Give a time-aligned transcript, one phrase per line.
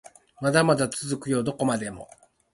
[0.41, 2.09] まだまだ続くよどこまでも